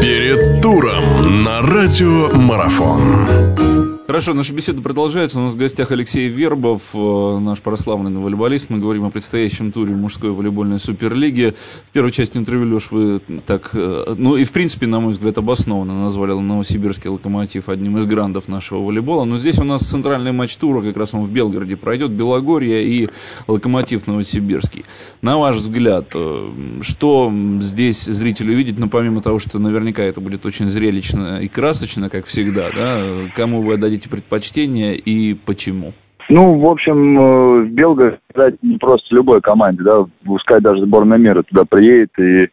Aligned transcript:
Перед 0.00 0.62
туром 0.62 1.44
на 1.44 1.60
радио 1.60 2.28
Марафон. 2.34 3.69
Хорошо, 4.10 4.34
наша 4.34 4.52
беседа 4.52 4.82
продолжается. 4.82 5.38
У 5.38 5.42
нас 5.42 5.54
в 5.54 5.56
гостях 5.56 5.92
Алексей 5.92 6.26
Вербов, 6.28 6.96
э, 6.96 7.38
наш 7.38 7.60
прославленный 7.60 8.20
волейболист. 8.20 8.68
Мы 8.68 8.80
говорим 8.80 9.04
о 9.04 9.10
предстоящем 9.10 9.70
туре 9.70 9.94
мужской 9.94 10.32
волейбольной 10.32 10.80
суперлиги. 10.80 11.54
В 11.84 11.90
первой 11.92 12.10
части 12.10 12.36
интервью, 12.36 12.74
Леш, 12.74 12.90
вы 12.90 13.20
так, 13.46 13.70
э, 13.72 14.14
ну 14.18 14.36
и 14.36 14.42
в 14.42 14.50
принципе, 14.50 14.88
на 14.88 14.98
мой 14.98 15.12
взгляд, 15.12 15.38
обоснованно 15.38 16.02
назвали 16.02 16.32
Новосибирский 16.32 17.08
локомотив 17.08 17.68
одним 17.68 17.98
из 17.98 18.06
грандов 18.06 18.48
нашего 18.48 18.80
волейбола. 18.80 19.24
Но 19.26 19.38
здесь 19.38 19.60
у 19.60 19.64
нас 19.64 19.82
центральный 19.82 20.32
матч 20.32 20.56
тура, 20.56 20.82
как 20.82 20.96
раз 20.96 21.14
он 21.14 21.22
в 21.22 21.30
Белгороде 21.30 21.76
пройдет, 21.76 22.10
Белогорье 22.10 22.84
и 22.84 23.10
локомотив 23.46 24.08
Новосибирский. 24.08 24.86
На 25.22 25.38
ваш 25.38 25.54
взгляд, 25.58 26.10
э, 26.16 26.50
что 26.82 27.32
здесь 27.60 28.06
зритель 28.06 28.50
увидит, 28.50 28.76
ну 28.76 28.88
помимо 28.88 29.22
того, 29.22 29.38
что 29.38 29.60
наверняка 29.60 30.02
это 30.02 30.20
будет 30.20 30.44
очень 30.46 30.68
зрелищно 30.68 31.40
и 31.40 31.46
красочно, 31.46 32.10
как 32.10 32.26
всегда, 32.26 32.72
да, 32.72 33.30
кому 33.36 33.62
вы 33.62 33.74
отдадите 33.74 33.99
предпочтение 34.08 34.96
и 34.96 35.34
почему? 35.34 35.92
Ну, 36.30 36.60
в 36.60 36.66
общем, 36.66 37.18
э, 37.18 37.62
в 37.64 37.70
Белгород 37.70 38.20
не 38.62 38.78
просто 38.78 39.12
любой 39.14 39.40
команде, 39.40 39.82
да, 39.82 40.04
пускай 40.24 40.60
даже 40.60 40.82
сборная 40.82 41.18
мира 41.18 41.42
туда 41.42 41.64
приедет, 41.68 42.10
и 42.20 42.48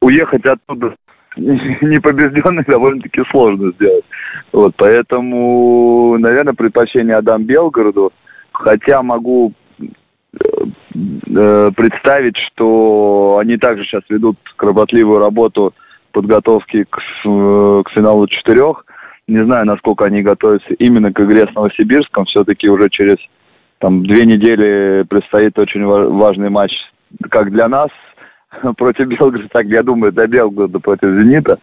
уехать 0.00 0.44
оттуда 0.44 0.96
непобежденных 1.36 2.66
довольно-таки 2.66 3.22
сложно 3.30 3.70
сделать. 3.72 4.04
Вот, 4.52 4.74
поэтому, 4.76 6.18
наверное, 6.18 6.54
предпочтение 6.54 7.14
отдам 7.14 7.44
Белгороду, 7.44 8.12
хотя 8.50 9.04
могу 9.04 9.52
э, 9.80 9.86
э, 10.84 11.70
представить, 11.76 12.36
что 12.48 13.38
они 13.40 13.56
также 13.56 13.84
сейчас 13.84 14.02
ведут 14.08 14.36
кропотливую 14.56 15.20
работу 15.20 15.74
подготовки 16.10 16.84
к, 16.84 16.96
к 16.96 17.90
финалу 17.90 18.26
четырех, 18.26 18.84
не 19.28 19.44
знаю, 19.44 19.66
насколько 19.66 20.04
они 20.04 20.22
готовятся 20.22 20.74
именно 20.74 21.12
к 21.12 21.20
игре 21.20 21.46
с 21.50 21.54
Новосибирском. 21.54 22.24
Все-таки 22.26 22.68
уже 22.68 22.88
через 22.90 23.16
там, 23.78 24.04
две 24.04 24.26
недели 24.26 25.04
предстоит 25.04 25.58
очень 25.58 25.84
важный 25.84 26.50
матч 26.50 26.72
как 27.30 27.50
для 27.50 27.68
нас 27.68 27.88
против 28.76 29.08
Белгорода, 29.08 29.48
так, 29.50 29.66
я 29.66 29.82
думаю, 29.82 30.12
для 30.12 30.26
Белгорода 30.26 30.78
против 30.78 31.08
Зенита. 31.08 31.58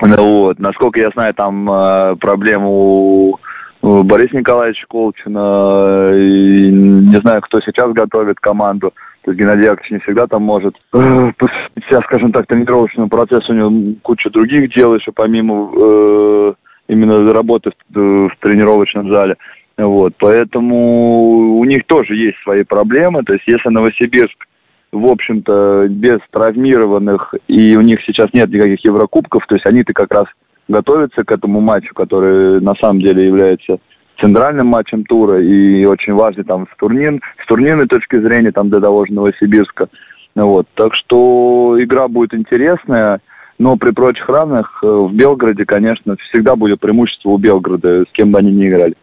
Вот. 0.00 0.58
Насколько 0.58 1.00
я 1.00 1.10
знаю, 1.10 1.34
там 1.34 1.70
э, 1.70 2.16
проблемы 2.16 2.66
у 2.68 3.36
Бориса 3.82 4.36
Николаевича 4.36 4.86
Колчина, 4.88 6.12
и 6.14 6.70
не 6.70 7.16
знаю, 7.20 7.40
кто 7.42 7.60
сейчас 7.60 7.92
готовит 7.92 8.38
команду. 8.38 8.92
То 9.24 9.30
есть 9.30 9.40
Геннадий 9.40 9.62
Яковлевич 9.64 9.90
не 9.90 9.98
всегда 10.00 10.26
там 10.26 10.42
может 10.42 10.74
э, 10.94 11.32
посвятить 11.36 12.04
скажем 12.04 12.32
так, 12.32 12.46
тренировочному 12.46 13.08
процессу. 13.08 13.52
У 13.52 13.56
него 13.56 13.94
куча 14.02 14.30
других 14.30 14.74
дел 14.74 14.94
еще 14.94 15.12
помимо 15.12 15.70
э, 15.74 16.52
именно 16.88 17.32
работы 17.32 17.70
в 17.90 18.30
тренировочном 18.40 19.08
зале. 19.08 19.36
Вот, 19.78 20.12
поэтому 20.18 21.58
у 21.58 21.64
них 21.64 21.84
тоже 21.86 22.14
есть 22.14 22.38
свои 22.42 22.62
проблемы. 22.62 23.22
То 23.24 23.32
есть 23.32 23.44
если 23.46 23.68
Новосибирск, 23.68 24.46
в 24.92 25.06
общем-то, 25.06 25.86
без 25.88 26.18
травмированных, 26.30 27.34
и 27.48 27.76
у 27.76 27.80
них 27.80 28.00
сейчас 28.04 28.32
нет 28.32 28.50
никаких 28.50 28.84
Еврокубков, 28.84 29.46
то 29.46 29.54
есть 29.54 29.66
они-то 29.66 29.92
как 29.92 30.12
раз 30.12 30.26
готовятся 30.68 31.24
к 31.24 31.32
этому 31.32 31.60
матчу, 31.60 31.94
который 31.94 32.60
на 32.60 32.74
самом 32.76 33.00
деле 33.00 33.26
является 33.26 33.78
центральным 34.20 34.68
матчем 34.68 35.04
тура 35.04 35.42
и 35.42 35.84
очень 35.84 36.14
важный 36.14 36.44
там 36.44 36.66
с, 36.72 36.76
турнир, 36.78 37.20
с 37.42 37.46
турнирной 37.46 37.86
точки 37.86 38.20
зрения 38.20 38.52
там 38.52 38.70
для 38.70 38.80
того 38.80 39.04
же 39.04 39.12
Новосибирска. 39.12 39.88
Вот. 40.34 40.66
Так 40.74 40.94
что 40.94 41.76
игра 41.78 42.08
будет 42.08 42.34
интересная, 42.34 43.20
но 43.58 43.76
при 43.76 43.92
прочих 43.92 44.28
равных 44.28 44.80
э, 44.82 44.86
в 44.86 45.12
Белгороде, 45.12 45.64
конечно, 45.64 46.16
всегда 46.16 46.56
будет 46.56 46.80
преимущество 46.80 47.30
у 47.30 47.38
Белгорода, 47.38 48.04
с 48.04 48.12
кем 48.12 48.32
бы 48.32 48.38
они 48.38 48.50
ни 48.52 48.68
играли. 48.68 48.94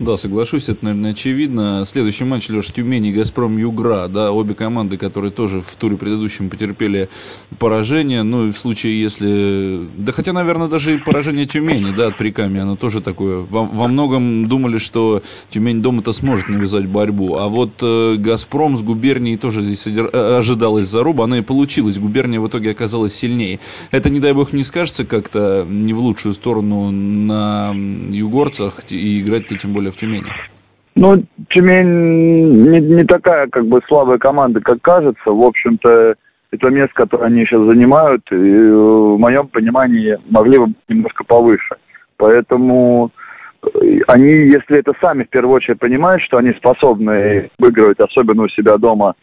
Да, 0.00 0.16
соглашусь, 0.16 0.68
это, 0.68 0.84
наверное, 0.86 1.12
очевидно. 1.12 1.84
Следующий 1.84 2.24
матч, 2.24 2.48
Леша, 2.48 2.72
Тюмень 2.72 3.06
и 3.06 3.12
Газпром 3.12 3.56
Югра, 3.56 4.08
да, 4.08 4.32
обе 4.32 4.54
команды, 4.54 4.96
которые 4.96 5.30
тоже 5.30 5.60
в 5.60 5.76
туре 5.76 5.96
предыдущем 5.96 6.50
потерпели 6.50 7.08
поражение, 7.60 8.24
ну 8.24 8.48
и 8.48 8.50
в 8.50 8.58
случае, 8.58 9.00
если... 9.00 9.88
Да 9.96 10.10
хотя, 10.10 10.32
наверное, 10.32 10.66
даже 10.66 10.94
и 10.94 10.98
поражение 10.98 11.46
Тюмени, 11.46 11.94
да, 11.94 12.08
от 12.08 12.18
Приками, 12.18 12.58
оно 12.58 12.74
тоже 12.74 13.00
такое. 13.00 13.42
Во, 13.42 13.64
во 13.64 13.86
многом 13.86 14.48
думали, 14.48 14.78
что 14.78 15.22
Тюмень 15.50 15.80
дома-то 15.80 16.12
сможет 16.12 16.48
навязать 16.48 16.86
борьбу, 16.86 17.36
а 17.36 17.46
вот 17.46 17.74
э, 17.80 18.16
Газпром 18.16 18.76
с 18.76 18.82
Губернией 18.82 19.36
тоже 19.36 19.62
здесь. 19.62 19.86
Э, 19.86 20.38
ожидалась 20.38 20.86
заруба, 20.86 21.24
она 21.24 21.38
и 21.38 21.42
получилась, 21.42 21.98
Губерния 21.98 22.40
в 22.40 22.48
итоге 22.48 22.72
оказалась 22.72 23.14
сильнее. 23.14 23.60
Это, 23.92 24.10
не 24.10 24.18
дай 24.18 24.32
бог, 24.32 24.52
не 24.52 24.64
скажется 24.64 25.04
как-то 25.04 25.64
не 25.68 25.92
в 25.92 26.00
лучшую 26.00 26.32
сторону 26.32 26.90
на 26.90 27.72
югорцах 28.10 28.80
и 28.90 29.20
играть-то 29.20 29.56
тем 29.56 29.72
более 29.72 29.83
в 29.90 29.96
Тюмени? 29.96 30.30
Ну, 30.96 31.16
Тюмень 31.50 32.70
не, 32.70 32.80
не 32.80 33.04
такая 33.04 33.48
как 33.48 33.66
бы 33.66 33.80
слабая 33.88 34.18
команда, 34.18 34.60
как 34.60 34.80
кажется. 34.80 35.30
В 35.30 35.42
общем-то, 35.42 36.14
это 36.52 36.70
место, 36.70 36.94
которое 36.94 37.26
они 37.26 37.44
сейчас 37.44 37.62
занимают, 37.68 38.22
и, 38.30 38.36
в 38.36 39.18
моем 39.18 39.48
понимании 39.48 40.18
могли 40.30 40.58
бы 40.58 40.66
немножко 40.88 41.24
повыше. 41.24 41.76
Поэтому 42.16 43.10
э, 43.62 43.98
они, 44.06 44.30
если 44.30 44.78
это 44.78 44.92
сами 45.00 45.24
в 45.24 45.30
первую 45.30 45.56
очередь 45.56 45.80
понимают, 45.80 46.22
что 46.22 46.36
они 46.36 46.52
способны 46.52 47.50
выигрывать, 47.58 47.98
особенно 47.98 48.44
у 48.44 48.48
себя 48.48 48.76
дома, 48.76 49.14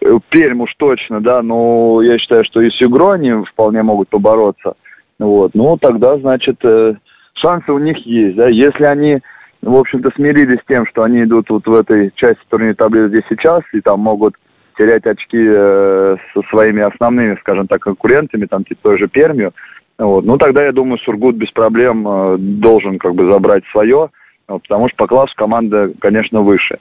э, 0.00 0.06
Пермь 0.28 0.60
уж 0.60 0.74
точно, 0.76 1.22
да, 1.22 1.40
но 1.42 2.02
я 2.02 2.18
считаю, 2.18 2.44
что 2.44 2.60
и 2.60 2.70
с 2.70 2.78
Югро 2.80 3.12
они 3.12 3.32
вполне 3.52 3.82
могут 3.82 4.10
побороться. 4.10 4.74
Вот, 5.18 5.54
ну, 5.54 5.78
тогда, 5.78 6.18
значит, 6.18 6.62
э, 6.62 6.94
шансы 7.42 7.72
у 7.72 7.78
них 7.78 7.96
есть, 8.04 8.36
да. 8.36 8.48
Если 8.48 8.84
они 8.84 9.20
в 9.66 9.76
общем-то, 9.76 10.10
смирились 10.14 10.60
с 10.60 10.66
тем, 10.66 10.86
что 10.86 11.02
они 11.02 11.24
идут 11.24 11.50
вот 11.50 11.66
в 11.66 11.74
этой 11.74 12.12
части 12.14 12.40
турнирной 12.48 12.76
таблицы 12.76 13.08
здесь 13.08 13.24
сейчас, 13.28 13.62
и 13.72 13.80
там 13.80 14.00
могут 14.00 14.34
терять 14.78 15.04
очки 15.06 15.38
э, 15.38 16.16
со 16.32 16.42
своими 16.50 16.82
основными, 16.82 17.36
скажем 17.40 17.66
так, 17.66 17.80
конкурентами, 17.80 18.46
там, 18.46 18.64
типа 18.64 18.80
той 18.82 18.98
же 18.98 19.08
Пермию. 19.08 19.52
Вот. 19.98 20.24
Ну, 20.24 20.36
тогда, 20.36 20.64
я 20.64 20.72
думаю, 20.72 20.98
Сургут 20.98 21.36
без 21.36 21.50
проблем 21.50 22.06
э, 22.06 22.36
должен 22.38 22.98
как 22.98 23.14
бы 23.14 23.30
забрать 23.30 23.64
свое, 23.72 24.10
вот, 24.46 24.62
потому 24.62 24.88
что 24.88 24.96
по 24.98 25.06
классу 25.06 25.32
команда, 25.36 25.92
конечно, 26.00 26.42
выше. 26.42 26.78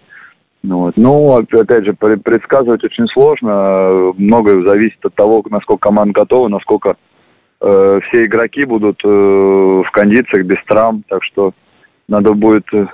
Вот. 0.63 0.95
Ну, 0.97 1.35
опять 1.35 1.85
же, 1.85 1.93
предсказывать 1.93 2.83
очень 2.83 3.07
сложно. 3.07 4.13
Многое 4.17 4.67
зависит 4.67 5.03
от 5.03 5.15
того, 5.15 5.43
насколько 5.49 5.89
команда 5.89 6.13
готова, 6.21 6.49
насколько 6.49 6.95
э, 7.61 7.99
все 8.07 8.25
игроки 8.25 8.65
будут 8.65 8.99
э, 9.03 9.07
в 9.07 9.89
кондициях, 9.91 10.45
без 10.45 10.57
травм. 10.65 11.03
Так 11.07 11.23
что 11.23 11.53
надо 12.07 12.33
будет 12.33 12.65
э, 12.73 12.87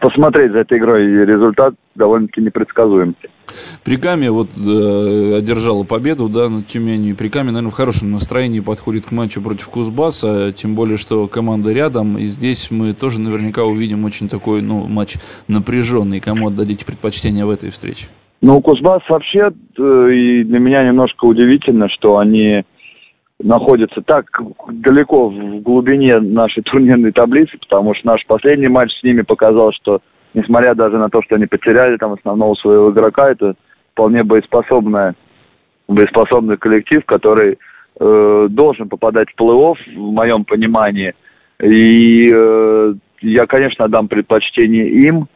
посмотреть 0.00 0.52
за 0.52 0.60
этой 0.60 0.78
игрой, 0.78 1.04
и 1.04 1.26
результат 1.26 1.74
довольно-таки 1.94 2.40
непредсказуем. 2.40 3.14
Приками 3.84 4.28
вот 4.28 4.48
э, 4.56 5.38
одержала 5.38 5.84
победу 5.84 6.28
да, 6.28 6.48
над 6.48 6.66
Тюменью. 6.66 7.16
Приками, 7.16 7.48
наверное, 7.48 7.70
в 7.70 7.74
хорошем 7.74 8.10
настроении 8.10 8.60
подходит 8.60 9.06
к 9.06 9.12
матчу 9.12 9.42
против 9.42 9.68
Кузбасса, 9.70 10.52
тем 10.52 10.74
более, 10.74 10.96
что 10.98 11.26
команда 11.28 11.72
рядом. 11.72 12.18
И 12.18 12.24
здесь 12.24 12.70
мы 12.70 12.92
тоже 12.92 13.20
наверняка 13.20 13.64
увидим 13.64 14.04
очень 14.04 14.28
такой 14.28 14.62
ну, 14.62 14.86
матч 14.86 15.16
напряженный. 15.48 16.20
Кому 16.20 16.48
отдадите 16.48 16.84
предпочтение 16.84 17.44
в 17.46 17.50
этой 17.50 17.70
встрече? 17.70 18.08
Ну, 18.40 18.60
Кузбасс 18.60 19.02
вообще, 19.08 19.50
э, 19.50 20.12
и 20.12 20.44
для 20.44 20.58
меня 20.58 20.86
немножко 20.86 21.24
удивительно, 21.24 21.88
что 21.88 22.18
они 22.18 22.64
находится 23.40 24.02
так 24.02 24.26
далеко 24.68 25.28
в 25.28 25.60
глубине 25.60 26.18
нашей 26.18 26.62
турнирной 26.62 27.12
таблицы, 27.12 27.56
потому 27.58 27.94
что 27.94 28.08
наш 28.08 28.26
последний 28.26 28.68
матч 28.68 28.90
с 28.92 29.02
ними 29.02 29.22
показал, 29.22 29.72
что 29.72 30.00
несмотря 30.34 30.74
даже 30.74 30.98
на 30.98 31.08
то, 31.08 31.22
что 31.22 31.36
они 31.36 31.46
потеряли 31.46 31.96
там 31.96 32.12
основного 32.12 32.54
своего 32.54 32.90
игрока, 32.90 33.30
это 33.30 33.54
вполне 33.92 34.24
боеспособная, 34.24 35.14
боеспособный 35.86 36.56
коллектив, 36.56 37.04
который 37.04 37.58
э, 38.00 38.46
должен 38.50 38.88
попадать 38.88 39.28
в 39.30 39.40
плей-офф, 39.40 39.76
в 39.94 40.12
моем 40.12 40.44
понимании. 40.44 41.14
И 41.62 42.30
э, 42.32 42.94
я, 43.20 43.46
конечно, 43.46 43.84
отдам 43.84 44.08
предпочтение 44.08 44.88
им, 44.88 45.28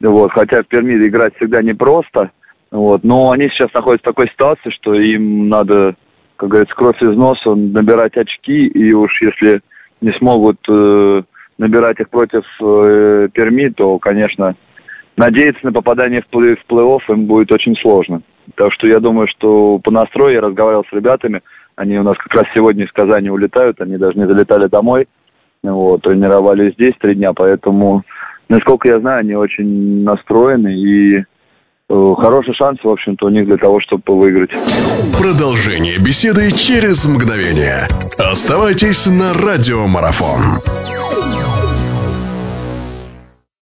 вот, 0.00 0.30
хотя 0.32 0.62
в 0.62 0.66
Перми 0.66 0.94
играть 1.06 1.34
всегда 1.36 1.60
непросто, 1.62 2.30
вот, 2.70 3.02
но 3.02 3.30
они 3.30 3.48
сейчас 3.48 3.72
находятся 3.72 4.10
в 4.10 4.12
такой 4.12 4.28
ситуации, 4.28 4.70
что 4.70 4.94
им 4.94 5.48
надо 5.48 5.96
как 6.38 6.50
говорится, 6.50 6.74
кровь 6.74 7.02
из 7.02 7.16
носа, 7.16 7.54
набирать 7.54 8.16
очки, 8.16 8.66
и 8.68 8.92
уж 8.92 9.10
если 9.20 9.60
не 10.00 10.12
смогут 10.12 10.58
э, 10.68 11.22
набирать 11.58 11.98
их 11.98 12.08
против 12.08 12.44
э, 12.62 13.28
Перми, 13.34 13.68
то, 13.70 13.98
конечно, 13.98 14.54
надеяться 15.16 15.66
на 15.66 15.72
попадание 15.72 16.22
в, 16.22 16.32
плей- 16.32 16.56
в 16.56 16.72
плей-офф 16.72 17.00
им 17.08 17.26
будет 17.26 17.50
очень 17.50 17.74
сложно. 17.76 18.22
Так 18.54 18.72
что 18.72 18.86
я 18.86 19.00
думаю, 19.00 19.26
что 19.26 19.80
по 19.80 19.90
настрою 19.90 20.34
я 20.34 20.40
разговаривал 20.40 20.84
с 20.88 20.92
ребятами, 20.94 21.42
они 21.74 21.98
у 21.98 22.04
нас 22.04 22.16
как 22.18 22.32
раз 22.32 22.44
сегодня 22.54 22.84
из 22.84 22.92
Казани 22.92 23.28
улетают, 23.30 23.80
они 23.80 23.96
даже 23.96 24.16
не 24.16 24.26
залетали 24.26 24.68
домой, 24.68 25.08
вот, 25.64 26.02
тренировались 26.02 26.74
здесь 26.74 26.94
три 27.00 27.16
дня, 27.16 27.32
поэтому, 27.32 28.04
насколько 28.48 28.88
я 28.88 29.00
знаю, 29.00 29.20
они 29.20 29.34
очень 29.34 30.04
настроены 30.04 30.72
и 30.72 31.24
хороший 31.88 32.54
шанс, 32.54 32.78
в 32.82 32.88
общем-то, 32.88 33.26
у 33.26 33.28
них 33.30 33.46
для 33.46 33.56
того, 33.56 33.80
чтобы 33.80 34.02
выиграть. 34.18 34.50
Продолжение 35.18 35.98
беседы 35.98 36.52
через 36.52 37.06
мгновение. 37.06 37.88
Оставайтесь 38.18 39.06
на 39.06 39.32
радиомарафон. 39.32 40.60